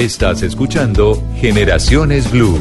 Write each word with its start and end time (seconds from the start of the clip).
Estás 0.00 0.42
escuchando 0.42 1.22
Generaciones 1.36 2.30
Blue. 2.30 2.58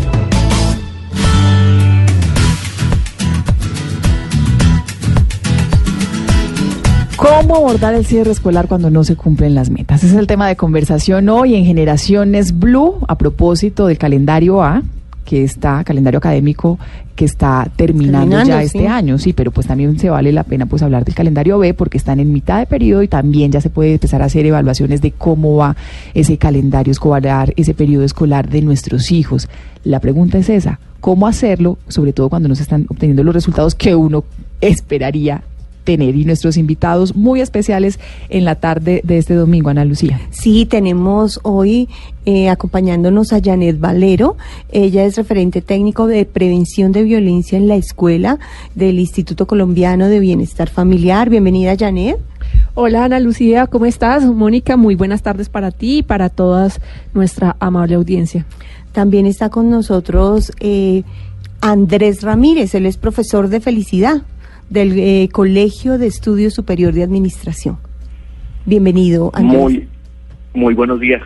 ¿Cómo 7.15 7.55
abordar 7.55 7.93
el 7.93 8.05
cierre 8.05 8.31
escolar 8.31 8.67
cuando 8.67 8.89
no 8.89 9.05
se 9.05 9.15
cumplen 9.15 9.55
las 9.55 9.69
metas? 9.69 10.03
Es 10.03 10.11
el 10.15 10.27
tema 10.27 10.49
de 10.49 10.57
conversación 10.57 11.29
hoy 11.29 11.55
en 11.55 11.63
Generaciones 11.63 12.59
Blue 12.59 12.97
a 13.07 13.17
propósito 13.17 13.87
del 13.87 13.97
calendario 13.97 14.61
A 14.61 14.83
que 15.29 15.43
está, 15.43 15.83
calendario 15.83 16.17
académico 16.17 16.79
que 17.15 17.23
está 17.23 17.69
terminando, 17.75 18.31
Terminando, 18.31 18.49
ya 18.49 18.63
este 18.63 18.79
sí. 18.79 18.85
año, 18.87 19.19
sí, 19.19 19.31
pero 19.31 19.51
pues 19.51 19.67
también 19.67 19.99
se 19.99 20.09
vale 20.09 20.31
la 20.31 20.43
pena 20.43 20.65
pues 20.65 20.81
hablar 20.81 21.05
del 21.05 21.13
calendario 21.13 21.59
B 21.59 21.75
porque 21.75 21.99
están 21.99 22.19
en 22.19 22.33
mitad 22.33 22.57
de 22.57 22.65
periodo 22.65 23.03
y 23.03 23.07
también 23.07 23.51
ya 23.51 23.61
se 23.61 23.69
puede 23.69 23.93
empezar 23.93 24.23
a 24.23 24.25
hacer 24.25 24.47
evaluaciones 24.47 25.03
de 25.03 25.11
cómo 25.11 25.55
va 25.57 25.75
ese 26.15 26.39
calendario 26.39 26.89
escolar, 26.89 27.53
ese 27.57 27.75
periodo 27.75 28.05
escolar 28.05 28.49
de 28.49 28.63
nuestros 28.63 29.11
hijos. 29.11 29.49
La 29.83 29.99
pregunta 29.99 30.39
es 30.39 30.49
esa, 30.49 30.79
¿cómo 30.99 31.27
hacerlo? 31.27 31.77
Sobre 31.89 32.11
todo 32.11 32.29
cuando 32.29 32.49
no 32.49 32.55
se 32.55 32.63
están 32.63 32.87
obteniendo 32.89 33.23
los 33.23 33.35
resultados 33.35 33.75
que 33.75 33.93
uno 33.93 34.23
esperaría 34.61 35.43
tener 35.89 36.15
y 36.15 36.23
nuestros 36.23 36.55
invitados 36.55 37.15
muy 37.15 37.41
especiales 37.41 37.99
en 38.29 38.45
la 38.45 38.53
tarde 38.53 39.01
de 39.03 39.17
este 39.17 39.33
domingo, 39.33 39.71
Ana 39.71 39.85
Lucía. 39.85 40.21
Sí, 40.29 40.67
tenemos 40.67 41.39
hoy 41.41 41.89
eh, 42.27 42.47
acompañándonos 42.47 43.33
a 43.33 43.41
Janet 43.41 43.79
Valero. 43.79 44.37
Ella 44.71 45.03
es 45.05 45.15
referente 45.15 45.63
técnico 45.63 46.05
de 46.05 46.25
prevención 46.25 46.91
de 46.91 47.01
violencia 47.01 47.57
en 47.57 47.67
la 47.67 47.75
escuela 47.75 48.37
del 48.75 48.99
Instituto 48.99 49.47
Colombiano 49.47 50.09
de 50.09 50.19
Bienestar 50.19 50.69
Familiar. 50.69 51.31
Bienvenida, 51.31 51.75
Janet. 51.75 52.19
Hola 52.75 53.05
Ana 53.05 53.19
Lucía, 53.19 53.65
¿cómo 53.65 53.87
estás? 53.87 54.23
Mónica, 54.23 54.77
muy 54.77 54.93
buenas 54.93 55.23
tardes 55.23 55.49
para 55.49 55.71
ti 55.71 55.97
y 55.97 56.03
para 56.03 56.29
toda 56.29 56.71
nuestra 57.15 57.55
amable 57.59 57.95
audiencia. 57.95 58.45
También 58.91 59.25
está 59.25 59.49
con 59.49 59.71
nosotros 59.71 60.51
eh, 60.59 61.01
Andrés 61.61 62.21
Ramírez. 62.21 62.75
Él 62.75 62.85
es 62.85 62.97
profesor 62.97 63.47
de 63.49 63.59
felicidad 63.59 64.21
del 64.69 64.97
eh, 64.97 65.29
Colegio 65.31 65.97
de 65.97 66.07
Estudios 66.07 66.53
Superior 66.53 66.93
de 66.93 67.03
Administración. 67.03 67.77
Bienvenido, 68.65 69.31
Andrés. 69.33 69.61
Muy, 69.61 69.87
muy 70.53 70.73
buenos 70.73 70.99
días. 70.99 71.21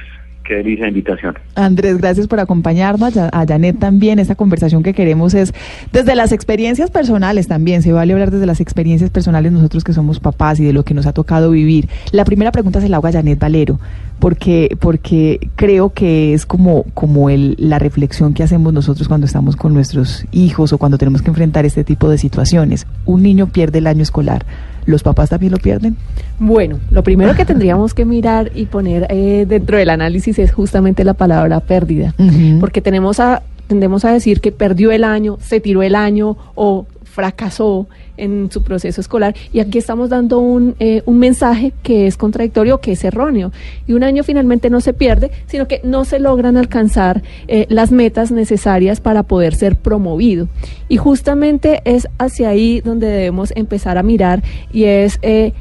Qué 0.45 0.55
delicia 0.55 0.83
de 0.83 0.89
invitación. 0.89 1.35
Andrés, 1.55 1.97
gracias 1.99 2.27
por 2.27 2.39
acompañarnos. 2.41 3.15
A 3.15 3.29
a 3.29 3.45
Janet 3.45 3.79
también. 3.79 4.19
Esta 4.19 4.35
conversación 4.35 4.83
que 4.83 4.93
queremos 4.93 5.33
es 5.33 5.53
desde 5.93 6.15
las 6.15 6.33
experiencias 6.33 6.91
personales 6.91 7.47
también. 7.47 7.81
Se 7.81 7.93
vale 7.93 8.11
hablar 8.11 8.29
desde 8.29 8.45
las 8.45 8.59
experiencias 8.59 9.09
personales 9.09 9.53
nosotros 9.53 9.85
que 9.85 9.93
somos 9.93 10.19
papás 10.19 10.59
y 10.59 10.65
de 10.65 10.73
lo 10.73 10.83
que 10.83 10.93
nos 10.93 11.05
ha 11.05 11.13
tocado 11.13 11.51
vivir. 11.51 11.87
La 12.11 12.25
primera 12.25 12.51
pregunta 12.51 12.81
se 12.81 12.89
la 12.89 12.97
hago 12.97 13.07
a 13.07 13.13
Janet 13.13 13.39
Valero, 13.39 13.79
porque, 14.23 14.77
porque 14.79 15.49
creo 15.57 15.89
que 15.89 16.33
es 16.33 16.45
como, 16.45 16.85
como 16.93 17.29
el, 17.29 17.57
la 17.59 17.77
reflexión 17.77 18.33
que 18.33 18.41
hacemos 18.41 18.71
nosotros 18.71 19.09
cuando 19.09 19.25
estamos 19.25 19.57
con 19.57 19.73
nuestros 19.73 20.23
hijos 20.31 20.71
o 20.71 20.77
cuando 20.77 20.97
tenemos 20.97 21.21
que 21.21 21.29
enfrentar 21.29 21.65
este 21.65 21.83
tipo 21.83 22.07
de 22.07 22.17
situaciones. 22.17 22.87
Un 23.05 23.21
niño 23.21 23.47
pierde 23.47 23.79
el 23.79 23.87
año 23.87 24.01
escolar. 24.01 24.45
¿Los 24.85 25.03
papás 25.03 25.29
también 25.29 25.51
lo 25.51 25.57
pierden? 25.57 25.97
Bueno, 26.39 26.79
lo 26.89 27.03
primero 27.03 27.35
que 27.35 27.43
tendríamos 27.43 27.93
que 27.93 28.05
mirar 28.05 28.49
y 28.55 28.67
poner 28.67 29.07
eh, 29.09 29.45
dentro 29.45 29.75
del 29.75 29.89
análisis 29.89 30.39
es 30.39 30.53
justamente 30.53 31.03
la 31.03 31.15
palabra 31.15 31.59
pérdida, 31.59 32.15
porque 32.61 32.79
tenemos 32.79 33.19
a, 33.19 33.43
tendemos 33.67 34.05
a 34.05 34.13
decir 34.13 34.39
que 34.39 34.53
perdió 34.53 34.93
el 34.93 35.03
año, 35.03 35.37
se 35.41 35.59
tiró 35.59 35.83
el 35.83 35.95
año 35.95 36.37
o 36.55 36.85
fracasó 37.13 37.87
en 38.17 38.49
su 38.51 38.63
proceso 38.63 38.99
escolar 39.01 39.35
y 39.51 39.59
aquí 39.59 39.77
estamos 39.77 40.09
dando 40.09 40.39
un, 40.39 40.75
eh, 40.79 41.03
un 41.05 41.19
mensaje 41.19 41.71
que 41.83 42.07
es 42.07 42.17
contradictorio, 42.17 42.79
que 42.79 42.93
es 42.93 43.03
erróneo. 43.03 43.51
Y 43.85 43.93
un 43.93 44.03
año 44.03 44.23
finalmente 44.23 44.71
no 44.71 44.81
se 44.81 44.93
pierde, 44.93 45.29
sino 45.45 45.67
que 45.67 45.79
no 45.83 46.05
se 46.05 46.19
logran 46.19 46.57
alcanzar 46.57 47.21
eh, 47.47 47.67
las 47.69 47.91
metas 47.91 48.31
necesarias 48.31 48.99
para 48.99 49.21
poder 49.23 49.53
ser 49.53 49.75
promovido. 49.75 50.47
Y 50.89 50.97
justamente 50.97 51.81
es 51.85 52.07
hacia 52.17 52.49
ahí 52.49 52.81
donde 52.81 53.07
debemos 53.07 53.53
empezar 53.55 53.97
a 53.97 54.03
mirar 54.03 54.41
y 54.71 54.85
es... 54.85 55.19
eh, 55.21 55.53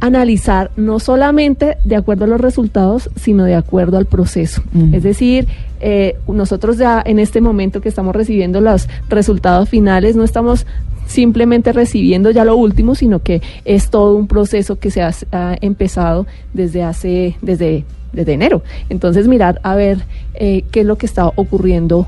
analizar 0.00 0.70
no 0.76 1.00
solamente 1.00 1.76
de 1.84 1.96
acuerdo 1.96 2.24
a 2.24 2.28
los 2.28 2.40
resultados, 2.40 3.10
sino 3.16 3.42
de 3.42 3.56
acuerdo 3.56 3.98
al 3.98 4.06
proceso. 4.06 4.62
Es 4.92 5.02
decir, 5.02 5.48
eh, 5.80 6.16
nosotros 6.26 6.78
ya 6.78 7.02
en 7.04 7.18
este 7.18 7.40
momento 7.40 7.80
que 7.80 7.88
estamos 7.88 8.14
recibiendo 8.14 8.60
los 8.60 8.88
resultados 9.08 9.68
finales, 9.68 10.16
no 10.16 10.24
estamos 10.24 10.66
simplemente 11.06 11.72
recibiendo 11.72 12.30
ya 12.30 12.44
lo 12.44 12.56
último, 12.56 12.94
sino 12.94 13.20
que 13.20 13.42
es 13.64 13.90
todo 13.90 14.14
un 14.14 14.26
proceso 14.26 14.78
que 14.78 14.90
se 14.90 15.02
ha, 15.02 15.12
empezado 15.60 16.26
desde 16.52 16.82
hace, 16.82 17.36
desde, 17.42 17.84
desde 18.12 18.32
enero. 18.32 18.62
Entonces, 18.88 19.26
mirar 19.26 19.60
a 19.62 19.74
ver 19.74 20.04
eh, 20.34 20.64
qué 20.70 20.80
es 20.80 20.86
lo 20.86 20.98
que 20.98 21.06
está 21.06 21.26
ocurriendo 21.34 22.06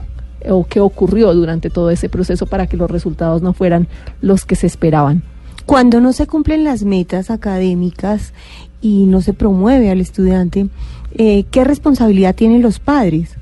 o 0.48 0.64
qué 0.64 0.80
ocurrió 0.80 1.34
durante 1.34 1.70
todo 1.70 1.90
ese 1.90 2.08
proceso 2.08 2.46
para 2.46 2.66
que 2.66 2.76
los 2.76 2.90
resultados 2.90 3.42
no 3.42 3.52
fueran 3.52 3.88
los 4.20 4.44
que 4.44 4.56
se 4.56 4.66
esperaban. 4.66 5.22
Cuando 5.66 6.00
no 6.00 6.12
se 6.12 6.26
cumplen 6.26 6.64
las 6.64 6.84
metas 6.84 7.30
académicas 7.30 8.32
y 8.80 9.04
no 9.04 9.20
se 9.20 9.34
promueve 9.34 9.90
al 9.90 10.00
estudiante, 10.00 10.68
eh, 11.12 11.44
¿qué 11.50 11.64
responsabilidad 11.64 12.34
tienen 12.34 12.62
los 12.62 12.78
padres? 12.78 13.36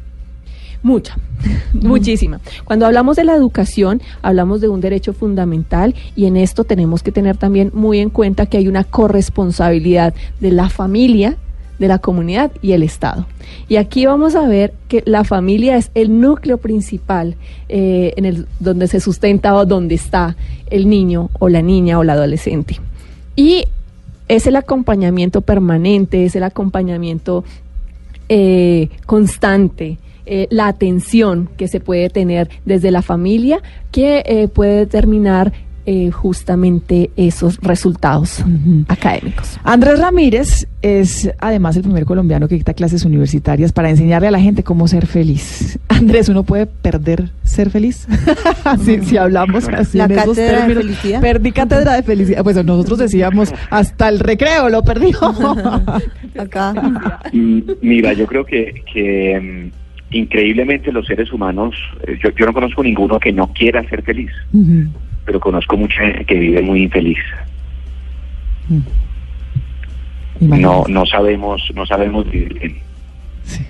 Mucha, 0.83 1.16
muchísima. 1.72 2.41
Cuando 2.65 2.87
hablamos 2.87 3.16
de 3.16 3.25
la 3.25 3.34
educación, 3.34 4.00
hablamos 4.22 4.61
de 4.61 4.69
un 4.69 4.81
derecho 4.81 5.12
fundamental 5.12 5.94
y 6.15 6.27
en 6.27 6.37
esto 6.37 6.65
tenemos 6.65 7.03
que 7.03 7.12
tener 7.12 7.37
también 7.37 7.71
muy 7.75 7.99
en 7.99 8.11
cuenta 8.11 8.47
que 8.47 8.59
hay 8.59 8.69
una 8.69 8.84
corresponsabilidad 8.84 10.15
de 10.41 10.53
la 10.53 10.69
familia, 10.69 11.37
de 11.78 11.89
la 11.89 11.99
comunidad 11.99 12.53
y 12.62 12.72
el 12.72 12.83
Estado. 12.83 13.27
Y 13.69 13.77
aquí 13.77 14.06
vamos 14.06 14.34
a 14.34 14.47
ver 14.47 14.72
que 14.89 15.03
la 15.06 15.25
familia 15.25 15.77
es 15.77 15.91
el 15.94 16.21
núcleo 16.21 16.59
principal 16.59 17.37
eh, 17.69 18.15
en 18.16 18.25
el 18.25 18.47
donde 18.60 18.89
se 18.89 19.00
sustenta 19.00 19.55
o 19.55 19.65
donde 19.65 19.95
está 19.95 20.37
el 20.71 20.89
niño 20.89 21.31
o 21.39 21.49
la 21.49 21.62
niña 21.62 21.99
o 21.99 22.05
la 22.05 22.15
adolescente. 22.15 22.81
Y 23.37 23.66
es 24.28 24.47
el 24.47 24.56
acompañamiento 24.56 25.41
permanente, 25.41 26.25
es 26.25 26.37
el 26.37 26.43
acompañamiento 26.43 27.45
eh, 28.28 28.91
constante, 29.06 29.99
eh, 30.28 30.47
la 30.50 30.69
atención 30.69 31.49
que 31.56 31.69
se 31.69 31.81
puede 31.81 32.11
tener 32.11 32.49
desde 32.65 32.91
la 32.91 33.03
familia 33.03 33.61
que 33.91 34.22
eh, 34.27 34.49
puede 34.49 34.77
determinar 34.77 35.53
eh, 35.91 36.11
justamente 36.11 37.11
esos 37.16 37.56
resultados 37.62 38.44
académicos. 38.89 39.59
Andrés 39.65 39.99
Ramírez 39.99 40.69
es 40.83 41.31
además 41.39 41.77
el 41.77 41.83
primer 41.83 42.05
colombiano 42.05 42.47
que 42.47 42.56
dicta 42.56 42.75
clases 42.75 43.06
universitarias 43.06 43.72
para 43.72 43.89
enseñarle 43.89 44.28
a 44.28 44.31
la 44.31 44.39
gente 44.39 44.62
cómo 44.62 44.87
ser 44.87 45.06
feliz. 45.06 45.78
Andrés, 45.89 46.28
¿uno 46.28 46.43
puede 46.43 46.66
perder 46.66 47.31
ser 47.43 47.71
feliz? 47.71 48.06
si, 48.84 49.00
si 49.00 49.16
hablamos 49.16 49.66
así 49.69 49.97
La 49.97 50.05
en 50.05 50.12
esos 50.12 50.37
cátedra 50.37 50.53
de 50.53 50.59
términos. 50.59 50.84
felicidad. 50.84 51.21
Perdí 51.22 51.53
cátedra 51.53 51.95
de 51.95 52.03
felicidad. 52.03 52.45
Pues 52.45 52.62
nosotros 52.66 52.99
decíamos 52.99 53.55
hasta 53.71 54.10
el 54.10 54.19
recreo 54.21 54.69
lo 54.69 54.83
perdió. 54.84 55.16
Acá. 56.39 56.75
Mm, 57.33 57.60
Mira, 57.81 58.12
yo 58.12 58.27
creo 58.27 58.45
que, 58.45 58.83
que 58.93 59.41
mm, 59.72 59.88
increíblemente 60.10 60.93
los 60.93 61.07
seres 61.07 61.33
humanos, 61.33 61.75
eh, 62.07 62.19
yo, 62.22 62.31
yo 62.31 62.47
no 62.47 62.53
conozco 62.53 62.83
ninguno 62.83 63.19
que 63.21 63.33
no 63.33 63.53
quiera 63.53 63.87
ser 63.89 64.03
feliz, 64.03 64.31
pero 65.25 65.41
conozco 65.41 65.77
mucha 65.77 66.01
gente 66.01 66.25
que 66.25 66.34
vive 66.34 66.63
muy 66.63 66.83
infeliz. 66.83 67.19
No, 68.69 68.83
Imagínate. 70.41 70.93
no 70.93 71.07
sabemos, 71.07 71.63
no 71.75 71.87
sabemos 71.87 72.31
vivir 72.31 72.55
bien. 72.55 72.77
Sí. 73.45 73.65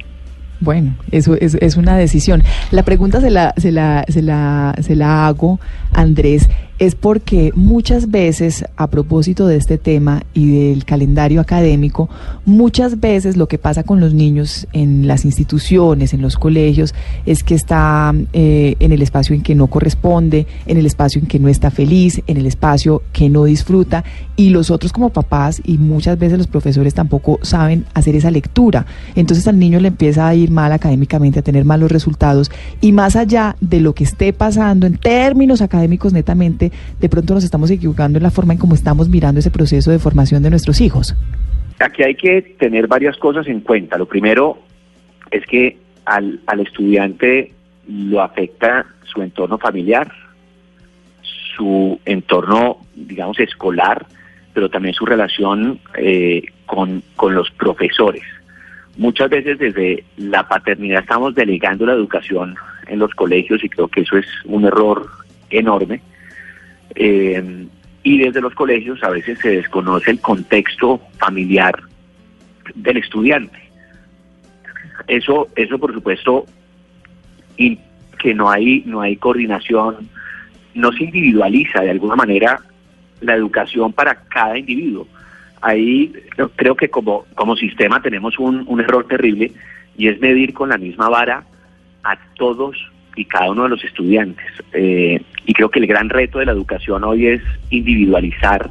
Bueno, 0.60 0.94
eso 1.12 1.34
es, 1.40 1.54
es 1.54 1.76
una 1.76 1.96
decisión. 1.96 2.42
La 2.72 2.82
pregunta 2.82 3.20
se 3.20 3.30
la, 3.30 3.54
se 3.56 3.72
la, 3.72 4.04
se 4.08 4.22
la, 4.22 4.74
se 4.80 4.96
la 4.96 5.26
hago, 5.26 5.60
Andrés. 5.92 6.48
Es 6.78 6.94
porque 6.94 7.50
muchas 7.54 8.10
veces, 8.10 8.64
a 8.76 8.86
propósito 8.86 9.46
de 9.46 9.56
este 9.56 9.78
tema 9.78 10.22
y 10.32 10.70
del 10.70 10.84
calendario 10.84 11.40
académico, 11.40 12.08
muchas 12.44 13.00
veces 13.00 13.36
lo 13.36 13.48
que 13.48 13.58
pasa 13.58 13.82
con 13.82 13.98
los 14.00 14.14
niños 14.14 14.66
en 14.72 15.08
las 15.08 15.24
instituciones, 15.24 16.14
en 16.14 16.22
los 16.22 16.36
colegios, 16.36 16.94
es 17.26 17.42
que 17.42 17.54
está 17.54 18.14
eh, 18.32 18.76
en 18.78 18.92
el 18.92 19.02
espacio 19.02 19.34
en 19.34 19.42
que 19.42 19.56
no 19.56 19.66
corresponde, 19.66 20.46
en 20.66 20.78
el 20.78 20.86
espacio 20.86 21.20
en 21.20 21.26
que 21.26 21.40
no 21.40 21.48
está 21.48 21.70
feliz, 21.70 22.22
en 22.26 22.36
el 22.36 22.46
espacio 22.46 23.02
que 23.12 23.28
no 23.28 23.44
disfruta, 23.44 24.04
y 24.36 24.50
los 24.50 24.70
otros 24.70 24.92
como 24.92 25.10
papás 25.10 25.60
y 25.64 25.78
muchas 25.78 26.16
veces 26.16 26.38
los 26.38 26.46
profesores 26.46 26.94
tampoco 26.94 27.40
saben 27.42 27.86
hacer 27.94 28.14
esa 28.14 28.30
lectura. 28.30 28.86
Entonces 29.16 29.48
al 29.48 29.58
niño 29.58 29.80
le 29.80 29.88
empieza 29.88 30.28
a 30.28 30.34
ir 30.34 30.52
mal 30.52 30.72
académicamente, 30.72 31.40
a 31.40 31.42
tener 31.42 31.64
malos 31.64 31.90
resultados, 31.90 32.52
y 32.80 32.92
más 32.92 33.16
allá 33.16 33.56
de 33.60 33.80
lo 33.80 33.94
que 33.94 34.04
esté 34.04 34.32
pasando 34.32 34.86
en 34.86 34.96
términos 34.96 35.60
académicos 35.60 36.12
netamente, 36.12 36.67
de 37.00 37.08
pronto 37.08 37.34
nos 37.34 37.44
estamos 37.44 37.70
equivocando 37.70 38.18
en 38.18 38.22
la 38.22 38.30
forma 38.30 38.52
en 38.52 38.58
cómo 38.58 38.74
estamos 38.74 39.08
mirando 39.08 39.40
ese 39.40 39.50
proceso 39.50 39.90
de 39.90 39.98
formación 39.98 40.42
de 40.42 40.50
nuestros 40.50 40.80
hijos. 40.80 41.14
Aquí 41.80 42.02
hay 42.02 42.14
que 42.14 42.42
tener 42.58 42.86
varias 42.86 43.16
cosas 43.16 43.46
en 43.46 43.60
cuenta. 43.60 43.98
Lo 43.98 44.06
primero 44.06 44.58
es 45.30 45.44
que 45.46 45.78
al, 46.04 46.40
al 46.46 46.60
estudiante 46.60 47.52
lo 47.86 48.20
afecta 48.22 48.86
su 49.04 49.22
entorno 49.22 49.58
familiar, 49.58 50.10
su 51.56 52.00
entorno, 52.04 52.78
digamos, 52.94 53.38
escolar, 53.40 54.06
pero 54.52 54.68
también 54.68 54.94
su 54.94 55.06
relación 55.06 55.78
eh, 55.96 56.42
con, 56.66 57.02
con 57.16 57.34
los 57.34 57.50
profesores. 57.50 58.22
Muchas 58.96 59.30
veces 59.30 59.58
desde 59.58 60.04
la 60.16 60.48
paternidad 60.48 61.02
estamos 61.02 61.34
delegando 61.34 61.86
la 61.86 61.92
educación 61.92 62.56
en 62.88 62.98
los 62.98 63.12
colegios 63.14 63.62
y 63.62 63.68
creo 63.68 63.86
que 63.88 64.00
eso 64.00 64.18
es 64.18 64.26
un 64.44 64.64
error 64.64 65.08
enorme. 65.50 66.00
Eh, 66.94 67.66
y 68.02 68.18
desde 68.18 68.40
los 68.40 68.54
colegios 68.54 69.02
a 69.02 69.10
veces 69.10 69.38
se 69.38 69.50
desconoce 69.50 70.10
el 70.10 70.20
contexto 70.20 71.00
familiar 71.18 71.74
del 72.74 72.96
estudiante. 72.96 73.58
Eso, 75.06 75.48
eso 75.56 75.78
por 75.78 75.92
supuesto, 75.92 76.46
y 77.56 77.78
que 78.18 78.34
no 78.34 78.50
hay, 78.50 78.82
no 78.86 79.00
hay 79.00 79.16
coordinación, 79.16 80.08
no 80.74 80.92
se 80.92 81.04
individualiza 81.04 81.80
de 81.80 81.90
alguna 81.90 82.16
manera 82.16 82.60
la 83.20 83.34
educación 83.34 83.92
para 83.92 84.14
cada 84.14 84.58
individuo. 84.58 85.06
Ahí 85.60 86.12
creo 86.56 86.76
que 86.76 86.88
como, 86.88 87.26
como 87.34 87.56
sistema 87.56 88.00
tenemos 88.00 88.38
un, 88.38 88.64
un 88.66 88.80
error 88.80 89.06
terrible 89.06 89.52
y 89.96 90.08
es 90.08 90.20
medir 90.20 90.54
con 90.54 90.68
la 90.68 90.78
misma 90.78 91.08
vara 91.08 91.44
a 92.04 92.16
todos 92.36 92.76
y 93.18 93.24
cada 93.24 93.50
uno 93.50 93.64
de 93.64 93.68
los 93.70 93.84
estudiantes. 93.84 94.46
Eh, 94.72 95.20
y 95.44 95.52
creo 95.52 95.70
que 95.70 95.80
el 95.80 95.86
gran 95.86 96.08
reto 96.08 96.38
de 96.38 96.46
la 96.46 96.52
educación 96.52 97.04
hoy 97.04 97.26
es 97.26 97.42
individualizar 97.70 98.68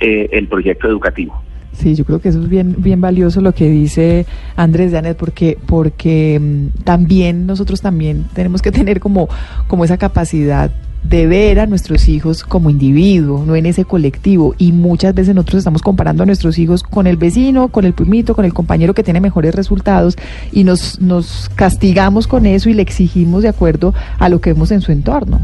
eh, 0.00 0.28
el 0.32 0.46
proyecto 0.46 0.88
educativo. 0.88 1.42
Sí, 1.72 1.94
yo 1.94 2.04
creo 2.04 2.20
que 2.20 2.30
eso 2.30 2.40
es 2.40 2.48
bien, 2.48 2.76
bien 2.78 3.00
valioso 3.00 3.40
lo 3.40 3.52
que 3.52 3.68
dice 3.68 4.26
Andrés 4.56 4.90
Janet, 4.90 5.16
porque, 5.16 5.58
porque 5.66 6.38
mm, 6.40 6.82
también 6.84 7.46
nosotros 7.46 7.80
también 7.80 8.24
tenemos 8.34 8.62
que 8.62 8.72
tener 8.72 9.00
como, 9.00 9.28
como 9.66 9.84
esa 9.84 9.98
capacidad 9.98 10.72
de 11.02 11.26
ver 11.26 11.60
a 11.60 11.66
nuestros 11.66 12.08
hijos 12.08 12.42
como 12.42 12.70
individuo, 12.70 13.44
no 13.44 13.56
en 13.56 13.66
ese 13.66 13.84
colectivo. 13.84 14.54
Y 14.58 14.72
muchas 14.72 15.14
veces 15.14 15.34
nosotros 15.34 15.58
estamos 15.58 15.82
comparando 15.82 16.22
a 16.22 16.26
nuestros 16.26 16.58
hijos 16.58 16.82
con 16.82 17.06
el 17.06 17.16
vecino, 17.16 17.68
con 17.68 17.84
el 17.84 17.92
primito, 17.92 18.34
con 18.34 18.44
el 18.44 18.54
compañero 18.54 18.94
que 18.94 19.02
tiene 19.02 19.20
mejores 19.20 19.54
resultados 19.54 20.16
y 20.52 20.64
nos, 20.64 21.00
nos 21.00 21.50
castigamos 21.54 22.26
con 22.26 22.46
eso 22.46 22.68
y 22.68 22.74
le 22.74 22.82
exigimos 22.82 23.42
de 23.42 23.48
acuerdo 23.48 23.94
a 24.18 24.28
lo 24.28 24.40
que 24.40 24.52
vemos 24.52 24.70
en 24.70 24.80
su 24.80 24.92
entorno. 24.92 25.40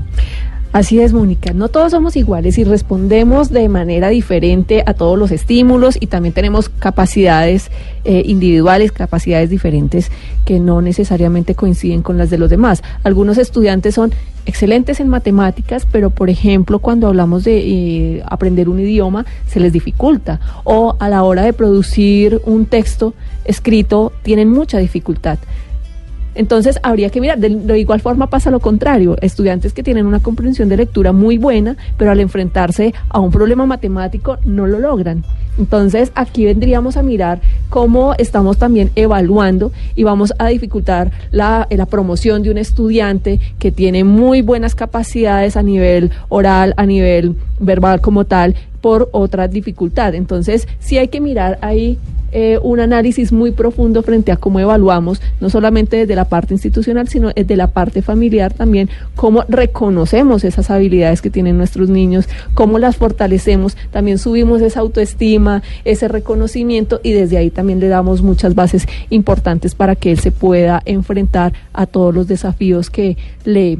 Así 0.75 0.99
es, 0.99 1.12
Mónica. 1.12 1.53
No 1.53 1.69
todos 1.69 1.93
somos 1.93 2.17
iguales 2.17 2.59
y 2.59 2.65
respondemos 2.65 3.50
de 3.50 3.69
manera 3.69 4.09
diferente 4.09 4.82
a 4.85 4.94
todos 4.94 5.17
los 5.17 5.31
estímulos 5.31 5.97
y 6.00 6.09
también 6.09 6.35
tenemos 6.35 6.69
capacidades 6.69 7.71
eh, 8.05 8.25
individuales, 8.26 8.91
capacidades 8.91 9.50
diferentes 9.50 10.11
que 10.44 10.59
no 10.59 10.82
necesariamente 10.82 11.55
coinciden 11.55 12.03
con 12.03 12.19
las 12.19 12.29
de 12.29 12.38
los 12.38 12.50
demás. 12.50 12.82
Algunos 13.05 13.38
estudiantes 13.38 13.94
son 13.94 14.12
excelentes 14.47 14.99
en 14.99 15.09
matemáticas, 15.09 15.87
pero 15.93 16.11
por 16.11 16.29
ejemplo 16.29 16.81
cuando 16.81 17.06
hablamos 17.06 17.44
de 17.44 17.59
eh, 17.59 18.23
aprender 18.26 18.69
un 18.69 18.81
idioma 18.81 19.26
se 19.47 19.61
les 19.61 19.73
dificulta 19.73 20.41
o 20.65 20.97
a 20.99 21.09
la 21.09 21.23
hora 21.23 21.43
de 21.43 21.53
producir 21.53 22.43
un 22.47 22.67
texto 22.67 23.15
escrito 23.44 24.12
tienen 24.25 24.50
mucha 24.50 24.79
dificultad. 24.79 25.38
Entonces 26.34 26.78
habría 26.82 27.10
que 27.10 27.20
mirar, 27.20 27.38
de, 27.38 27.78
igual 27.78 28.00
forma 28.00 28.28
pasa 28.28 28.50
lo 28.50 28.60
contrario, 28.60 29.16
estudiantes 29.20 29.72
que 29.72 29.82
tienen 29.82 30.06
una 30.06 30.20
comprensión 30.20 30.69
de 30.69 30.76
lectura 30.76 31.12
muy 31.12 31.38
buena, 31.38 31.76
pero 31.96 32.10
al 32.10 32.20
enfrentarse 32.20 32.94
a 33.08 33.20
un 33.20 33.31
problema 33.31 33.66
matemático 33.66 34.38
no 34.44 34.66
lo 34.66 34.78
logran. 34.78 35.25
Entonces 35.58 36.10
aquí 36.14 36.44
vendríamos 36.44 36.96
a 36.96 37.02
mirar 37.02 37.40
cómo 37.68 38.14
estamos 38.18 38.58
también 38.58 38.90
evaluando 38.96 39.72
y 39.94 40.02
vamos 40.02 40.32
a 40.38 40.48
dificultar 40.48 41.12
la, 41.30 41.66
la 41.70 41.86
promoción 41.86 42.42
de 42.42 42.50
un 42.50 42.58
estudiante 42.58 43.40
que 43.58 43.70
tiene 43.70 44.04
muy 44.04 44.42
buenas 44.42 44.74
capacidades 44.74 45.56
a 45.56 45.62
nivel 45.62 46.10
oral, 46.28 46.74
a 46.76 46.86
nivel 46.86 47.36
verbal 47.60 48.00
como 48.00 48.24
tal, 48.24 48.54
por 48.80 49.08
otra 49.12 49.48
dificultad. 49.48 50.14
Entonces 50.14 50.68
sí 50.78 50.98
hay 50.98 51.08
que 51.08 51.20
mirar 51.20 51.58
ahí 51.62 51.98
eh, 52.36 52.58
un 52.64 52.80
análisis 52.80 53.30
muy 53.30 53.52
profundo 53.52 54.02
frente 54.02 54.32
a 54.32 54.36
cómo 54.36 54.58
evaluamos, 54.58 55.22
no 55.40 55.50
solamente 55.50 55.98
desde 55.98 56.16
la 56.16 56.24
parte 56.24 56.52
institucional, 56.52 57.06
sino 57.06 57.30
desde 57.30 57.54
la 57.54 57.68
parte 57.68 58.02
familiar 58.02 58.52
también, 58.52 58.90
cómo 59.14 59.44
reconocemos 59.48 60.42
esas 60.42 60.68
habilidades 60.68 61.22
que 61.22 61.30
tienen 61.30 61.56
nuestros 61.56 61.90
niños, 61.90 62.28
cómo 62.54 62.80
las 62.80 62.96
fortalecemos, 62.96 63.76
también 63.92 64.18
subimos 64.18 64.62
esa 64.62 64.80
autoestima, 64.80 65.44
ese 65.85 66.08
reconocimiento 66.08 67.00
y 67.02 67.12
desde 67.12 67.37
ahí 67.37 67.50
también 67.50 67.81
le 67.81 67.88
damos 67.88 68.23
muchas 68.23 68.55
bases 68.55 68.87
importantes 69.11 69.75
para 69.75 69.96
que 69.96 70.11
él 70.11 70.19
se 70.19 70.31
pueda 70.31 70.82
enfrentar 70.85 71.52
a 71.73 71.87
todos 71.87 72.14
los 72.14 72.26
desafíos 72.29 72.91
que 72.91 73.17
le 73.44 73.79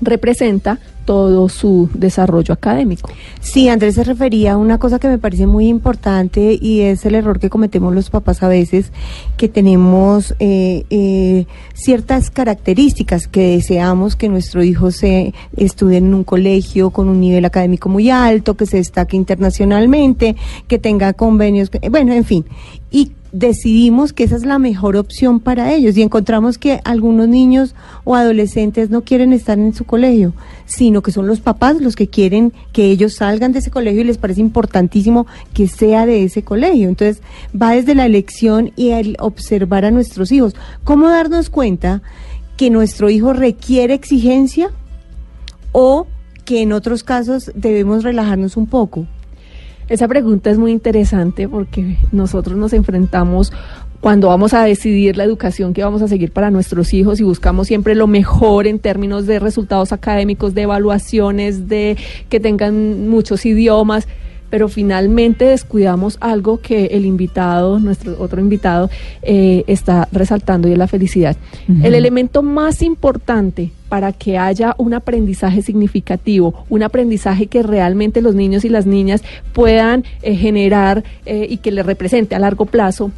representa 0.00 0.78
todo 1.08 1.48
su 1.48 1.88
desarrollo 1.94 2.52
académico. 2.52 3.10
Sí, 3.40 3.70
Andrés 3.70 3.94
se 3.94 4.04
refería 4.04 4.52
a 4.52 4.56
una 4.58 4.78
cosa 4.78 4.98
que 4.98 5.08
me 5.08 5.16
parece 5.16 5.46
muy 5.46 5.66
importante 5.66 6.58
y 6.60 6.82
es 6.82 7.06
el 7.06 7.14
error 7.14 7.40
que 7.40 7.48
cometemos 7.48 7.94
los 7.94 8.10
papás 8.10 8.42
a 8.42 8.48
veces, 8.48 8.92
que 9.38 9.48
tenemos 9.48 10.34
eh, 10.38 10.84
eh, 10.90 11.46
ciertas 11.72 12.30
características 12.30 13.26
que 13.26 13.56
deseamos 13.56 14.16
que 14.16 14.28
nuestro 14.28 14.62
hijo 14.62 14.90
se 14.90 15.32
estudie 15.56 15.96
en 15.96 16.12
un 16.12 16.24
colegio 16.24 16.90
con 16.90 17.08
un 17.08 17.20
nivel 17.20 17.46
académico 17.46 17.88
muy 17.88 18.10
alto, 18.10 18.54
que 18.54 18.66
se 18.66 18.76
destaque 18.76 19.16
internacionalmente, 19.16 20.36
que 20.66 20.78
tenga 20.78 21.14
convenios, 21.14 21.70
bueno, 21.90 22.12
en 22.12 22.24
fin. 22.24 22.44
Y 22.90 23.12
decidimos 23.32 24.12
que 24.12 24.24
esa 24.24 24.36
es 24.36 24.44
la 24.44 24.58
mejor 24.58 24.96
opción 24.96 25.40
para 25.40 25.72
ellos 25.72 25.96
y 25.96 26.02
encontramos 26.02 26.58
que 26.58 26.80
algunos 26.84 27.28
niños 27.28 27.74
o 28.04 28.14
adolescentes 28.14 28.90
no 28.90 29.02
quieren 29.02 29.32
estar 29.32 29.58
en 29.58 29.74
su 29.74 29.84
colegio, 29.84 30.32
sino 30.66 31.02
que 31.02 31.12
son 31.12 31.26
los 31.26 31.40
papás 31.40 31.80
los 31.80 31.96
que 31.96 32.08
quieren 32.08 32.52
que 32.72 32.90
ellos 32.90 33.14
salgan 33.14 33.52
de 33.52 33.58
ese 33.58 33.70
colegio 33.70 34.00
y 34.00 34.04
les 34.04 34.18
parece 34.18 34.40
importantísimo 34.40 35.26
que 35.52 35.68
sea 35.68 36.06
de 36.06 36.24
ese 36.24 36.42
colegio. 36.42 36.88
Entonces 36.88 37.22
va 37.60 37.72
desde 37.72 37.94
la 37.94 38.06
elección 38.06 38.72
y 38.76 38.90
el 38.90 39.16
observar 39.20 39.84
a 39.84 39.90
nuestros 39.90 40.32
hijos. 40.32 40.54
¿Cómo 40.84 41.08
darnos 41.08 41.50
cuenta 41.50 42.02
que 42.56 42.70
nuestro 42.70 43.10
hijo 43.10 43.32
requiere 43.32 43.94
exigencia 43.94 44.70
o 45.72 46.06
que 46.44 46.62
en 46.62 46.72
otros 46.72 47.04
casos 47.04 47.52
debemos 47.54 48.04
relajarnos 48.04 48.56
un 48.56 48.66
poco? 48.66 49.06
Esa 49.88 50.06
pregunta 50.06 50.50
es 50.50 50.58
muy 50.58 50.72
interesante 50.72 51.48
porque 51.48 51.96
nosotros 52.12 52.58
nos 52.58 52.74
enfrentamos 52.74 53.52
cuando 54.00 54.28
vamos 54.28 54.52
a 54.54 54.62
decidir 54.62 55.16
la 55.16 55.24
educación 55.24 55.72
que 55.72 55.82
vamos 55.82 56.02
a 56.02 56.08
seguir 56.08 56.30
para 56.30 56.50
nuestros 56.50 56.92
hijos 56.92 57.20
y 57.20 57.24
buscamos 57.24 57.66
siempre 57.66 57.94
lo 57.94 58.06
mejor 58.06 58.66
en 58.66 58.78
términos 58.78 59.26
de 59.26 59.38
resultados 59.38 59.92
académicos, 59.92 60.54
de 60.54 60.62
evaluaciones, 60.62 61.68
de 61.68 61.96
que 62.28 62.38
tengan 62.38 63.08
muchos 63.08 63.46
idiomas 63.46 64.06
pero 64.50 64.68
finalmente 64.68 65.46
descuidamos 65.46 66.18
algo 66.20 66.60
que 66.60 66.86
el 66.86 67.04
invitado, 67.04 67.78
nuestro 67.78 68.16
otro 68.20 68.40
invitado, 68.40 68.90
eh, 69.22 69.64
está 69.66 70.08
resaltando 70.12 70.68
y 70.68 70.72
es 70.72 70.78
la 70.78 70.88
felicidad. 70.88 71.36
El 71.82 71.94
elemento 71.94 72.42
más 72.42 72.82
importante 72.82 73.70
para 73.88 74.12
que 74.12 74.38
haya 74.38 74.74
un 74.78 74.94
aprendizaje 74.94 75.62
significativo, 75.62 76.64
un 76.68 76.82
aprendizaje 76.82 77.46
que 77.46 77.62
realmente 77.62 78.20
los 78.20 78.34
niños 78.34 78.64
y 78.64 78.68
las 78.68 78.86
niñas 78.86 79.22
puedan 79.52 80.04
eh, 80.22 80.36
generar 80.36 81.04
eh, 81.26 81.46
y 81.48 81.58
que 81.58 81.72
les 81.72 81.86
represente 81.86 82.34
a 82.34 82.38
largo 82.38 82.66
plazo 82.66 83.10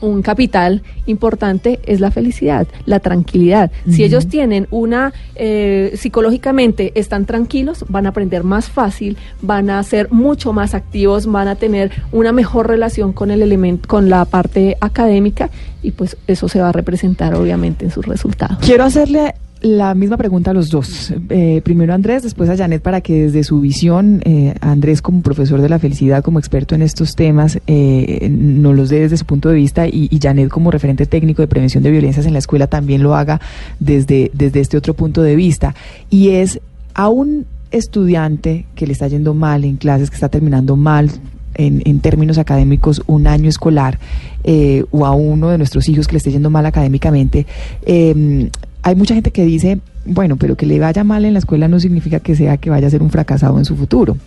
un 0.00 0.22
capital 0.22 0.82
importante 1.06 1.80
es 1.84 2.00
la 2.00 2.10
felicidad, 2.10 2.66
la 2.86 3.00
tranquilidad. 3.00 3.70
Si 3.88 4.04
ellos 4.04 4.28
tienen 4.28 4.66
una, 4.70 5.12
eh, 5.34 5.94
psicológicamente 5.96 6.92
están 6.94 7.26
tranquilos, 7.26 7.84
van 7.88 8.06
a 8.06 8.10
aprender 8.10 8.44
más 8.44 8.68
fácil, 8.68 9.16
van 9.40 9.70
a 9.70 9.82
ser 9.82 10.10
mucho 10.10 10.52
más 10.52 10.74
activos, 10.74 11.26
van 11.26 11.48
a 11.48 11.56
tener 11.56 11.90
una 12.12 12.32
mejor 12.32 12.68
relación 12.68 13.12
con 13.12 13.30
el 13.30 13.42
elemento, 13.42 13.88
con 13.88 14.10
la 14.10 14.24
parte 14.24 14.76
académica 14.80 15.50
y 15.82 15.92
pues 15.92 16.16
eso 16.26 16.48
se 16.48 16.60
va 16.60 16.70
a 16.70 16.72
representar 16.72 17.34
obviamente 17.34 17.84
en 17.84 17.90
sus 17.90 18.06
resultados. 18.06 18.58
Quiero 18.60 18.84
hacerle 18.84 19.34
la 19.64 19.94
misma 19.94 20.18
pregunta 20.18 20.50
a 20.50 20.54
los 20.54 20.68
dos. 20.68 21.14
Eh, 21.30 21.62
primero 21.64 21.92
a 21.92 21.94
Andrés, 21.94 22.22
después 22.22 22.50
a 22.50 22.56
Janet, 22.56 22.82
para 22.82 23.00
que 23.00 23.24
desde 23.24 23.44
su 23.44 23.62
visión, 23.62 24.20
eh, 24.26 24.54
Andrés 24.60 25.00
como 25.00 25.22
profesor 25.22 25.62
de 25.62 25.70
la 25.70 25.78
felicidad, 25.78 26.22
como 26.22 26.38
experto 26.38 26.74
en 26.74 26.82
estos 26.82 27.14
temas, 27.14 27.58
eh, 27.66 28.28
nos 28.30 28.76
los 28.76 28.90
dé 28.90 29.00
desde 29.00 29.16
su 29.16 29.24
punto 29.24 29.48
de 29.48 29.54
vista 29.54 29.88
y, 29.88 30.10
Janet 30.22 30.50
como 30.50 30.70
referente 30.70 31.06
técnico 31.06 31.40
de 31.40 31.48
prevención 31.48 31.82
de 31.82 31.90
violencias 31.90 32.26
en 32.26 32.34
la 32.34 32.40
escuela 32.40 32.66
también 32.66 33.02
lo 33.02 33.14
haga 33.16 33.40
desde, 33.80 34.30
desde 34.34 34.60
este 34.60 34.76
otro 34.76 34.92
punto 34.92 35.22
de 35.22 35.34
vista. 35.34 35.74
Y 36.10 36.28
es 36.30 36.60
a 36.92 37.08
un 37.08 37.46
estudiante 37.70 38.66
que 38.74 38.86
le 38.86 38.92
está 38.92 39.08
yendo 39.08 39.32
mal 39.32 39.64
en 39.64 39.76
clases, 39.76 40.10
que 40.10 40.16
está 40.16 40.28
terminando 40.28 40.76
mal 40.76 41.10
en, 41.54 41.82
en, 41.86 42.00
términos 42.00 42.36
académicos 42.36 43.02
un 43.06 43.26
año 43.26 43.48
escolar 43.48 43.98
eh, 44.44 44.84
o 44.90 45.06
a 45.06 45.12
uno 45.12 45.48
de 45.48 45.56
nuestros 45.56 45.88
hijos 45.88 46.06
que 46.06 46.12
le 46.12 46.18
esté 46.18 46.30
yendo 46.30 46.50
mal 46.50 46.66
académicamente, 46.66 47.46
eh, 47.86 48.50
hay 48.84 48.94
mucha 48.94 49.14
gente 49.14 49.30
que 49.30 49.44
dice, 49.46 49.80
bueno, 50.04 50.36
pero 50.36 50.56
que 50.56 50.66
le 50.66 50.78
vaya 50.78 51.04
mal 51.04 51.24
en 51.24 51.32
la 51.32 51.38
escuela 51.38 51.68
no 51.68 51.80
significa 51.80 52.20
que 52.20 52.36
sea 52.36 52.58
que 52.58 52.68
vaya 52.68 52.86
a 52.86 52.90
ser 52.90 53.02
un 53.02 53.10
fracasado 53.10 53.58
en 53.58 53.64
su 53.64 53.76
futuro. 53.76 54.18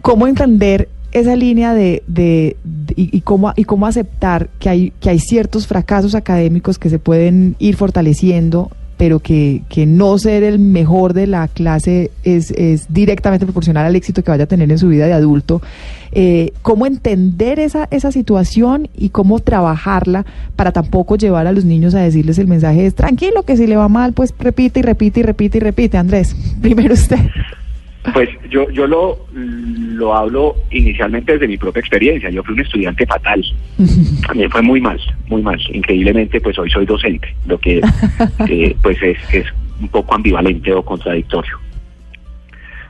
¿Cómo 0.00 0.26
entender 0.26 0.88
esa 1.12 1.36
línea 1.36 1.74
de, 1.74 2.02
de, 2.06 2.56
de 2.64 2.94
y, 2.96 3.14
y, 3.14 3.20
cómo, 3.20 3.52
y 3.54 3.64
cómo 3.64 3.86
aceptar 3.86 4.48
que 4.58 4.70
hay, 4.70 4.92
que 4.98 5.10
hay 5.10 5.18
ciertos 5.18 5.66
fracasos 5.66 6.14
académicos 6.14 6.78
que 6.78 6.88
se 6.88 6.98
pueden 6.98 7.54
ir 7.58 7.76
fortaleciendo 7.76 8.70
pero 8.96 9.18
que, 9.20 9.62
que, 9.68 9.86
no 9.86 10.18
ser 10.18 10.42
el 10.42 10.58
mejor 10.58 11.12
de 11.12 11.26
la 11.26 11.48
clase 11.48 12.10
es, 12.24 12.50
es, 12.52 12.92
directamente 12.92 13.46
proporcional 13.46 13.86
al 13.86 13.96
éxito 13.96 14.22
que 14.22 14.30
vaya 14.30 14.44
a 14.44 14.46
tener 14.46 14.70
en 14.70 14.78
su 14.78 14.88
vida 14.88 15.06
de 15.06 15.12
adulto. 15.12 15.62
Eh, 16.12 16.52
¿Cómo 16.62 16.86
entender 16.86 17.58
esa, 17.58 17.88
esa 17.90 18.12
situación 18.12 18.88
y 18.96 19.08
cómo 19.08 19.40
trabajarla 19.40 20.26
para 20.56 20.72
tampoco 20.72 21.16
llevar 21.16 21.46
a 21.46 21.52
los 21.52 21.64
niños 21.64 21.94
a 21.94 22.00
decirles 22.00 22.38
el 22.38 22.48
mensaje 22.48 22.86
es 22.86 22.94
tranquilo, 22.94 23.42
que 23.42 23.56
si 23.56 23.66
le 23.66 23.76
va 23.76 23.88
mal, 23.88 24.12
pues 24.12 24.34
repite 24.38 24.80
y 24.80 24.82
repite 24.82 25.20
y 25.20 25.22
repite 25.22 25.58
y 25.58 25.60
repite? 25.60 25.98
Andrés, 25.98 26.36
primero 26.60 26.94
usted. 26.94 27.18
Pues 28.12 28.28
yo, 28.50 28.68
yo 28.70 28.86
lo, 28.86 29.26
lo 29.32 30.14
hablo 30.14 30.56
inicialmente 30.70 31.34
desde 31.34 31.46
mi 31.46 31.56
propia 31.56 31.80
experiencia. 31.80 32.30
Yo 32.30 32.42
fui 32.42 32.54
un 32.54 32.60
estudiante 32.60 33.06
fatal. 33.06 33.44
A 34.28 34.34
mí 34.34 34.48
fue 34.48 34.62
muy 34.62 34.80
mal, 34.80 35.00
muy 35.28 35.40
mal. 35.40 35.60
Increíblemente, 35.72 36.40
pues 36.40 36.58
hoy 36.58 36.68
soy 36.70 36.84
docente, 36.84 37.34
lo 37.46 37.58
que 37.58 37.80
eh, 38.48 38.76
pues 38.82 39.00
es, 39.02 39.18
es 39.32 39.46
un 39.80 39.88
poco 39.88 40.14
ambivalente 40.14 40.72
o 40.72 40.84
contradictorio. 40.84 41.58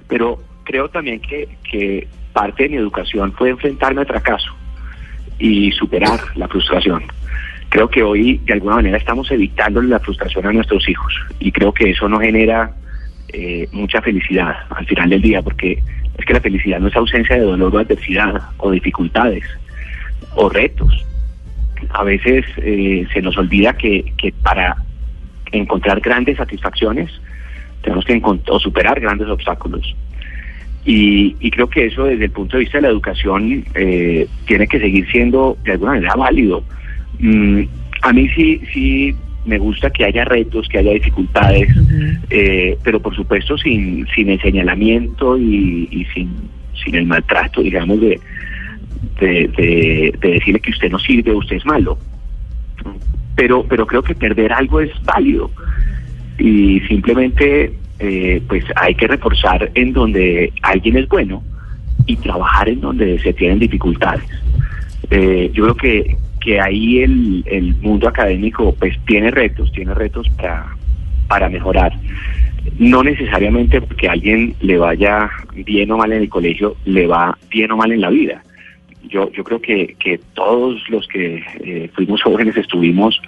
Pero 0.08 0.38
creo 0.64 0.88
también 0.88 1.20
que, 1.20 1.48
que 1.70 2.08
parte 2.32 2.64
de 2.64 2.68
mi 2.70 2.76
educación 2.76 3.32
fue 3.32 3.50
enfrentarme 3.50 4.00
al 4.00 4.06
fracaso 4.06 4.54
y 5.38 5.72
superar 5.72 6.20
la 6.36 6.48
frustración. 6.48 7.02
Creo 7.68 7.88
que 7.88 8.02
hoy 8.02 8.38
de 8.44 8.52
alguna 8.54 8.76
manera 8.76 8.98
estamos 8.98 9.30
evitando 9.30 9.80
la 9.82 9.98
frustración 9.98 10.46
a 10.46 10.52
nuestros 10.52 10.88
hijos 10.88 11.14
y 11.38 11.52
creo 11.52 11.72
que 11.72 11.90
eso 11.90 12.08
no 12.08 12.18
genera 12.20 12.74
eh, 13.32 13.68
mucha 13.72 14.02
felicidad 14.02 14.54
al 14.70 14.86
final 14.86 15.10
del 15.10 15.22
día, 15.22 15.42
porque 15.42 15.82
es 16.18 16.24
que 16.24 16.32
la 16.34 16.40
felicidad 16.40 16.80
no 16.80 16.88
es 16.88 16.96
ausencia 16.96 17.36
de 17.36 17.42
dolor 17.42 17.74
o 17.74 17.78
adversidad 17.78 18.42
o 18.58 18.70
dificultades 18.70 19.44
o 20.34 20.48
retos. 20.48 21.04
A 21.90 22.04
veces 22.04 22.44
eh, 22.58 23.06
se 23.12 23.22
nos 23.22 23.36
olvida 23.36 23.72
que, 23.72 24.12
que, 24.16 24.32
para 24.42 24.76
encontrar 25.50 26.00
grandes 26.00 26.36
satisfacciones 26.36 27.10
tenemos 27.82 28.04
que 28.04 28.20
o 28.48 28.60
superar 28.60 29.00
grandes 29.00 29.28
obstáculos. 29.28 29.94
Y, 30.84 31.36
y, 31.40 31.50
creo 31.50 31.68
que 31.68 31.86
eso 31.86 32.04
desde 32.04 32.24
el 32.24 32.30
punto 32.32 32.56
de 32.56 32.64
vista 32.64 32.78
de 32.78 32.82
la 32.82 32.88
educación 32.88 33.64
eh, 33.74 34.26
tiene 34.46 34.66
que 34.66 34.80
seguir 34.80 35.08
siendo 35.10 35.56
de 35.64 35.72
alguna 35.72 35.92
manera 35.92 36.14
válido. 36.16 36.64
Mm, 37.20 37.62
a 38.02 38.12
mí 38.12 38.28
sí, 38.30 38.60
sí 38.72 39.16
me 39.44 39.58
gusta 39.58 39.90
que 39.90 40.04
haya 40.04 40.24
retos, 40.24 40.68
que 40.68 40.78
haya 40.78 40.92
dificultades, 40.92 41.76
uh 41.76 41.80
-huh. 41.80 42.18
eh, 42.30 42.78
pero 42.82 43.00
por 43.00 43.14
supuesto 43.14 43.58
sin, 43.58 44.06
sin 44.14 44.30
el 44.30 44.40
señalamiento 44.40 45.36
y, 45.36 45.88
y 45.90 46.04
sin, 46.14 46.30
sin 46.84 46.94
el 46.94 47.06
maltrato, 47.06 47.62
digamos, 47.62 48.00
de, 48.00 48.20
de, 49.20 49.48
de, 49.56 50.14
de, 50.20 50.28
decirle 50.30 50.60
que 50.60 50.70
usted 50.70 50.90
no 50.90 50.98
sirve, 50.98 51.32
usted 51.32 51.56
es 51.56 51.66
malo. 51.66 51.98
Pero, 53.34 53.64
pero 53.64 53.86
creo 53.86 54.02
que 54.02 54.14
perder 54.14 54.52
algo 54.52 54.80
es 54.80 54.90
válido 55.04 55.50
y 56.38 56.80
simplemente 56.80 57.72
eh, 57.98 58.42
pues 58.48 58.64
hay 58.76 58.94
que 58.94 59.06
reforzar 59.06 59.70
en 59.74 59.92
donde 59.92 60.52
alguien 60.62 60.96
es 60.96 61.08
bueno 61.08 61.42
y 62.06 62.16
trabajar 62.16 62.68
en 62.68 62.80
donde 62.80 63.18
se 63.20 63.32
tienen 63.32 63.58
dificultades. 63.58 64.24
Eh, 65.10 65.50
yo 65.52 65.64
creo 65.64 65.76
que 65.76 66.16
que 66.42 66.60
ahí 66.60 66.98
el, 66.98 67.44
el 67.46 67.74
mundo 67.76 68.08
académico 68.08 68.74
pues 68.78 68.98
tiene 69.06 69.30
retos, 69.30 69.70
tiene 69.72 69.94
retos 69.94 70.28
para, 70.30 70.66
para 71.28 71.48
mejorar. 71.48 71.92
No 72.78 73.02
necesariamente 73.02 73.80
porque 73.80 74.08
alguien 74.08 74.54
le 74.60 74.78
vaya 74.78 75.30
bien 75.54 75.90
o 75.90 75.96
mal 75.96 76.12
en 76.12 76.22
el 76.22 76.28
colegio, 76.28 76.76
le 76.84 77.06
va 77.06 77.36
bien 77.50 77.70
o 77.72 77.76
mal 77.76 77.92
en 77.92 78.00
la 78.00 78.10
vida. 78.10 78.42
Yo, 79.08 79.30
yo 79.32 79.44
creo 79.44 79.60
que, 79.60 79.96
que 79.98 80.20
todos 80.34 80.88
los 80.88 81.06
que 81.08 81.42
eh, 81.64 81.90
fuimos 81.94 82.22
jóvenes 82.22 82.56
estuvimos 82.56 83.20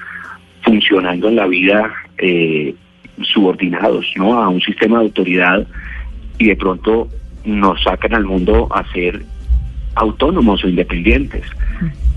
funcionando 0.62 1.28
en 1.28 1.36
la 1.36 1.46
vida 1.46 1.92
eh, 2.18 2.74
subordinados 3.22 4.06
¿no? 4.16 4.40
a 4.40 4.48
un 4.48 4.60
sistema 4.60 4.98
de 4.98 5.04
autoridad 5.04 5.66
y 6.38 6.46
de 6.46 6.56
pronto 6.56 7.08
nos 7.44 7.82
sacan 7.82 8.14
al 8.14 8.24
mundo 8.24 8.68
a 8.72 8.90
ser 8.92 9.22
autónomos 9.94 10.64
o 10.64 10.68
independientes. 10.68 11.44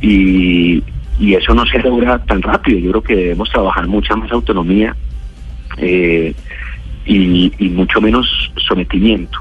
Y, 0.01 0.84
y, 1.20 1.34
eso 1.34 1.54
no 1.54 1.66
se 1.66 1.80
logra 1.80 2.20
tan 2.25 2.42
rápido. 2.42 2.80
Yo 2.80 2.92
creo 2.92 3.04
que 3.04 3.16
debemos 3.16 3.50
trabajar 3.50 3.88
mucha 3.88 4.16
más 4.16 4.32
autonomía 4.32 4.96
eh, 5.77 6.34
y, 7.06 7.51
y, 7.58 7.70
mucho 7.70 8.00
menos 8.01 8.27
sometimiento 8.68 9.39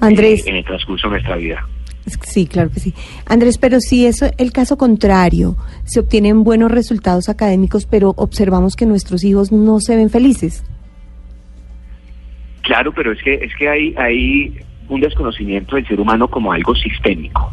Andrés, 0.00 0.46
eh, 0.46 0.50
en 0.50 0.56
el 0.56 0.64
transcurso 0.64 1.08
de 1.08 1.12
nuestra 1.14 1.36
vida. 1.36 1.66
Sí, 2.22 2.46
claro 2.46 2.70
que 2.70 2.80
sí. 2.80 2.94
Andrés, 3.26 3.58
pero 3.58 3.80
si 3.80 4.06
es 4.06 4.22
el 4.38 4.52
caso 4.52 4.76
contrario, 4.76 5.56
se 5.84 6.00
obtienen 6.00 6.44
buenos 6.44 6.70
resultados 6.70 7.28
académicos, 7.28 7.86
pero 7.86 8.14
observamos 8.16 8.74
que 8.74 8.86
nuestros 8.86 9.22
hijos 9.24 9.52
no 9.52 9.80
se 9.80 9.96
ven 9.96 10.10
felices. 10.10 10.64
Claro, 12.62 12.92
pero 12.92 13.12
es 13.12 13.22
que 13.22 13.34
es 13.34 13.54
que 13.56 13.68
hay 13.68 13.94
hay 13.96 14.60
un 14.88 15.00
desconocimiento 15.00 15.76
del 15.76 15.86
ser 15.86 16.00
humano 16.00 16.28
como 16.28 16.52
algo 16.52 16.74
sistémico, 16.74 17.52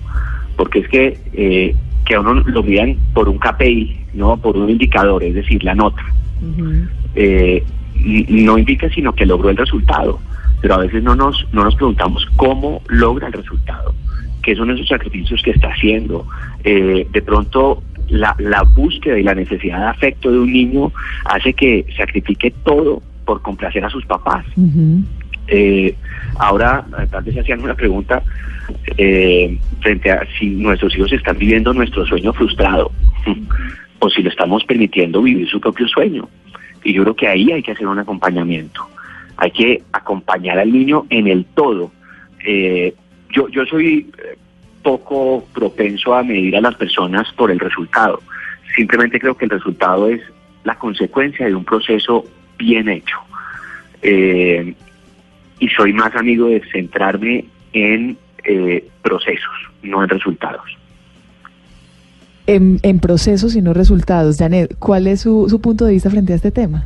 porque 0.56 0.80
es 0.80 0.88
que 0.90 1.20
eh, 1.34 1.76
que 2.08 2.16
a 2.16 2.22
uno 2.22 2.36
lo 2.36 2.64
midan 2.64 2.96
por 3.14 3.28
un 3.28 3.38
KPI, 3.38 3.98
no 4.14 4.38
por 4.38 4.56
un 4.56 4.70
indicador, 4.70 5.24
es 5.24 5.36
decir, 5.36 5.64
la 5.64 5.76
nota. 5.76 6.04
Uh 6.42 6.62
-huh. 6.62 6.88
eh, 7.16 7.64
no 8.30 8.58
indica 8.58 8.90
sino 8.90 9.12
que 9.14 9.26
logró 9.26 9.50
el 9.50 9.58
resultado, 9.58 10.20
pero 10.62 10.76
a 10.76 10.78
veces 10.78 11.04
no 11.04 11.16
nos 11.16 11.46
no 11.52 11.64
nos 11.64 11.76
preguntamos 11.76 12.26
cómo 12.36 12.82
logra 12.88 13.28
el 13.28 13.34
resultado, 13.34 13.94
qué 14.42 14.56
son 14.56 14.70
esos 14.72 14.88
sacrificios 14.88 15.42
que 15.44 15.52
está 15.52 15.68
haciendo. 15.70 16.26
Eh, 16.64 17.08
de 17.12 17.22
pronto 17.22 17.82
la, 18.08 18.36
la 18.40 18.64
búsqueda 18.64 19.18
y 19.20 19.24
la 19.24 19.36
necesidad 19.36 19.80
de 19.80 19.88
afecto 19.88 20.32
de 20.32 20.40
un 20.40 20.54
niño 20.54 20.92
hace 21.26 21.54
que 21.54 21.86
sacrifique 21.98 22.54
todo 22.64 23.02
por 23.26 23.42
complacer 23.42 23.84
a 23.84 23.90
sus 23.90 24.06
papás. 24.06 24.46
Uh 24.56 24.62
-huh. 24.62 25.04
Eh, 25.48 25.96
ahora, 26.38 26.86
tal 27.10 27.24
vez 27.24 27.38
hacían 27.38 27.62
una 27.62 27.76
pregunta 27.76 28.22
eh, 28.98 29.58
frente 29.82 30.12
a 30.12 30.26
si 30.38 30.48
nuestros 30.48 30.96
hijos 30.96 31.12
están 31.14 31.38
viviendo 31.38 31.74
nuestro 31.74 32.06
sueño 32.06 32.34
frustrado 32.34 32.92
o 34.00 34.10
si 34.10 34.22
lo 34.22 34.30
estamos 34.30 34.64
permitiendo 34.66 35.22
vivir 35.22 35.48
su 35.50 35.60
propio 35.60 35.88
sueño. 35.88 36.28
Y 36.84 36.94
yo 36.94 37.04
creo 37.04 37.16
que 37.16 37.28
ahí 37.28 37.52
hay 37.52 37.64
que 37.64 37.72
hacer 37.72 37.88
un 37.88 38.00
acompañamiento. 38.00 38.88
Hay 39.38 39.52
que 39.52 39.84
acompañar 39.92 40.58
al 40.60 40.72
niño 40.72 41.06
en 41.10 41.28
el 41.28 41.46
todo. 41.46 41.92
Eh, 42.46 42.94
yo, 43.30 43.50
yo 43.50 43.66
soy 43.66 44.10
poco 44.82 45.46
propenso 45.54 46.16
a 46.16 46.24
medir 46.24 46.56
a 46.56 46.62
las 46.62 46.76
personas 46.76 47.32
por 47.34 47.52
el 47.52 47.60
resultado. 47.60 48.22
Simplemente 48.76 49.20
creo 49.20 49.36
que 49.36 49.46
el 49.46 49.52
resultado 49.52 50.08
es 50.08 50.22
la 50.64 50.78
consecuencia 50.78 51.46
de 51.46 51.56
un 51.56 51.66
proceso 51.66 52.26
bien 52.58 52.88
hecho. 52.90 53.18
Eh, 54.02 54.74
y 55.60 55.68
soy 55.70 55.94
más 55.94 56.16
amigo 56.16 56.48
de 56.48 56.62
centrarme 56.72 57.46
en 57.74 58.18
eh, 58.44 58.88
procesos, 59.02 59.54
no 59.84 60.04
en 60.04 60.10
resultados. 60.10 60.66
En, 62.46 62.80
en, 62.84 63.00
procesos 63.00 63.56
y 63.56 63.62
no 63.62 63.74
resultados. 63.74 64.38
Janet, 64.38 64.76
¿cuál 64.80 65.08
es 65.08 65.22
su, 65.22 65.48
su 65.50 65.60
punto 65.60 65.86
de 65.86 65.94
vista 65.94 66.10
frente 66.10 66.32
a 66.34 66.38
este 66.38 66.52
tema? 66.52 66.86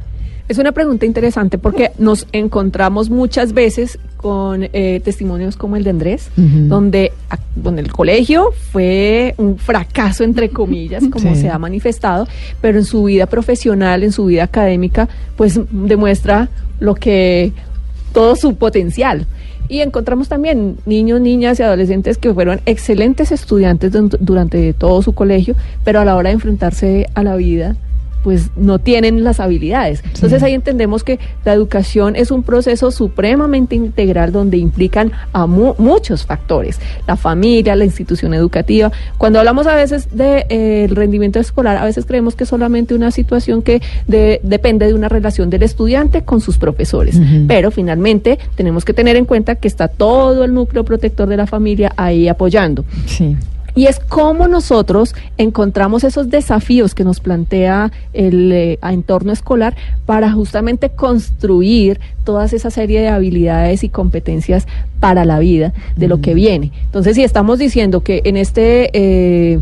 Es 0.52 0.58
una 0.58 0.74
pregunta 0.74 1.06
interesante 1.06 1.58
porque 1.58 1.92
nos 1.98 2.28
encontramos 2.34 3.10
muchas 3.10 3.54
veces 3.54 4.00
con 4.18 4.68
eh, 4.74 5.00
testimonios 5.02 5.56
como 5.56 5.78
el 5.78 5.86
de 5.86 5.92
Andrés, 5.92 6.30
uh 6.36 6.42
-huh. 6.42 6.68
donde, 6.68 7.14
a, 7.30 7.38
donde 7.56 7.82
el 7.82 7.92
colegio 7.92 8.52
fue 8.72 9.34
un 9.38 9.58
fracaso, 9.58 10.26
entre 10.26 10.50
comillas, 10.50 11.04
como 11.10 11.36
sí. 11.36 11.44
se 11.44 11.50
ha 11.50 11.58
manifestado, 11.58 12.28
pero 12.60 12.80
en 12.80 12.84
su 12.84 13.06
vida 13.06 13.28
profesional, 13.28 14.04
en 14.04 14.12
su 14.12 14.26
vida 14.26 14.44
académica, 14.44 15.08
pues 15.38 15.58
demuestra 15.72 16.50
lo 16.82 16.96
que 16.96 17.54
todo 18.12 18.36
su 18.36 18.56
potencial. 18.56 19.26
Y 19.70 19.80
encontramos 19.80 20.28
también 20.28 20.78
niños, 20.86 21.22
niñas 21.22 21.60
y 21.60 21.64
adolescentes 21.64 22.18
que 22.18 22.34
fueron 22.34 22.60
excelentes 22.66 23.32
estudiantes 23.32 23.94
durante 24.20 24.74
todo 24.74 25.02
su 25.02 25.14
colegio, 25.14 25.56
pero 25.84 26.02
a 26.02 26.06
la 26.06 26.16
hora 26.16 26.30
de 26.30 26.34
enfrentarse 26.34 27.08
a 27.14 27.24
la 27.24 27.36
vida 27.36 27.76
pues 28.24 28.50
no 28.56 28.80
tienen 28.80 29.24
las 29.24 29.40
habilidades. 29.40 30.04
Entonces 30.06 30.44
ahí 30.44 30.54
entendemos 30.54 31.04
que 31.04 31.20
la 31.46 31.54
educación 31.54 32.16
es 32.16 32.32
un 32.32 32.44
proceso 32.44 32.92
supremamente 32.92 33.76
integral 33.76 34.32
donde 34.32 34.58
implican 34.58 35.12
a 35.34 35.48
muchos 35.48 36.26
factores, 36.26 36.80
la 37.08 37.16
familia, 37.16 37.76
la 37.76 37.86
institución 37.86 38.34
educativa. 38.34 38.92
Cuando 39.18 39.40
hablamos 39.40 39.68
a 39.68 39.76
veces 39.76 40.10
del 40.10 40.18
de, 40.18 40.46
eh, 40.50 40.88
rendimiento 40.92 41.40
escolar, 41.40 41.78
a 41.78 41.86
veces 41.86 42.06
creemos 42.06 42.36
que 42.36 42.44
es 42.44 42.50
solamente 42.50 42.94
una 42.94 43.12
situación 43.12 43.62
que 43.62 43.82
depende 44.08 44.88
de 44.88 44.94
una 44.94 45.10
relación 45.10 45.50
del 45.50 45.64
estudiante 45.64 46.24
con 46.24 46.42
sus 46.42 46.58
profesores, 46.58 47.20
pero 47.48 47.72
finalmente 47.72 48.40
tenemos 48.56 48.86
que 48.86 48.94
tener 48.94 49.16
en 49.16 49.26
cuenta 49.26 49.56
que 49.56 49.68
está 49.68 49.88
todo 49.88 50.44
el 50.44 50.54
núcleo 50.54 50.84
protector 50.84 51.28
de 51.28 51.38
la 51.38 51.48
familia 51.48 51.94
ahí 51.98 52.28
apoyando. 52.28 52.86
Sí. 53.06 53.36
Y 53.76 53.86
es 53.86 54.00
cómo 54.00 54.48
nosotros 54.48 55.16
encontramos 55.38 56.04
esos 56.04 56.30
desafíos 56.30 56.94
que 56.94 57.04
nos 57.04 57.20
plantea 57.20 57.92
el 58.14 58.52
eh, 58.52 58.80
entorno 58.84 59.32
escolar 59.32 59.76
para 60.06 60.32
justamente 60.32 60.90
construir 60.90 62.00
toda 62.24 62.46
esa 62.46 62.70
serie 62.70 63.02
de 63.02 63.08
habilidades 63.08 63.84
y 63.84 63.90
competencias 63.90 64.68
para 65.00 65.26
la 65.26 65.40
vida 65.40 65.74
de 65.96 66.08
lo 66.08 66.22
que 66.22 66.34
viene. 66.34 66.72
Entonces, 66.86 67.16
si 67.16 67.24
estamos 67.24 67.60
diciendo 67.60 68.02
que 68.02 68.22
en 68.26 68.38
este... 68.38 68.90
Eh, 68.94 69.60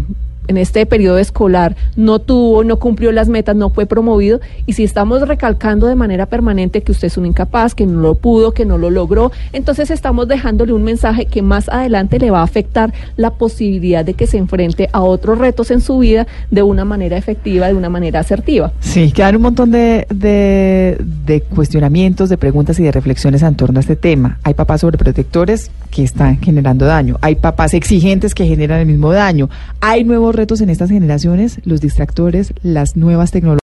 en 0.50 0.58
este 0.58 0.86
periodo 0.86 1.20
escolar 1.20 1.76
no 1.96 2.20
tuvo, 2.20 2.64
no 2.64 2.80
cumplió 2.80 3.12
las 3.12 3.30
metas, 3.30 3.56
no 3.56 3.70
fue 3.70 3.86
promovido, 3.86 4.42
y 4.66 4.74
si 4.74 4.84
estamos 4.84 5.28
recalcando 5.28 5.86
de 5.88 5.96
manera 5.96 6.26
permanente 6.26 6.82
que 6.82 6.92
usted 6.92 7.08
es 7.08 7.18
un 7.18 7.28
incapaz, 7.28 7.76
que 7.76 7.86
no 7.86 8.02
lo 8.02 8.16
pudo, 8.16 8.52
que 8.52 8.66
no 8.66 8.78
lo 8.78 8.90
logró, 8.90 9.32
entonces 9.54 9.92
estamos 9.92 10.28
dejándole 10.28 10.74
un 10.74 10.84
mensaje 10.84 11.28
que 11.28 11.44
más 11.44 11.70
adelante 11.70 12.20
le 12.20 12.32
va 12.32 12.40
a 12.40 12.44
afectar 12.44 12.94
la 13.16 13.32
posibilidad 13.32 14.04
de 14.04 14.16
que 14.16 14.26
se 14.26 14.38
enfrente 14.38 14.90
a 14.92 15.02
otros 15.02 15.38
retos 15.38 15.70
en 15.70 15.82
su 15.82 16.00
vida 16.00 16.26
de 16.50 16.64
una 16.64 16.84
manera 16.84 17.16
efectiva, 17.16 17.68
de 17.68 17.76
una 17.76 17.90
manera 17.90 18.20
asertiva. 18.20 18.74
Sí, 18.80 19.12
quedan 19.12 19.36
un 19.36 19.44
montón 19.44 19.70
de, 19.70 20.08
de, 20.10 21.42
cuestionamientos, 21.56 22.30
de 22.30 22.38
preguntas 22.38 22.80
y 22.80 22.84
de 22.84 22.92
reflexiones 22.92 23.44
en 23.44 23.56
torno 23.56 23.78
a 23.78 23.82
este 23.82 23.96
tema. 23.96 24.40
Hay 24.44 24.56
papás 24.56 24.82
sobreprotectores 24.82 25.70
que 25.92 26.04
están 26.04 26.40
generando 26.42 26.86
daño, 26.86 27.18
hay 27.22 27.36
papás 27.36 27.76
exigentes 27.76 28.34
que 28.34 28.48
generan 28.48 28.80
el 28.80 28.88
mismo 28.88 29.12
daño, 29.12 29.50
hay 29.80 30.04
nuevos 30.04 30.36
retos 30.40 30.62
en 30.62 30.70
estas 30.70 30.90
generaciones, 30.90 31.60
los 31.66 31.82
distractores, 31.82 32.54
las 32.64 32.96
nuevas 32.96 33.32
tecnologías 33.32 33.50